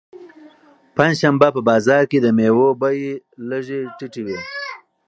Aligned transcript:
پنجشنبه 0.95 1.47
په 1.55 1.61
بازار 1.69 2.03
کې 2.11 2.17
د 2.21 2.27
مېوو 2.37 2.67
بیې 2.81 3.11
لږې 3.49 3.81
ټیټې 3.97 4.21
وي. 4.25 4.39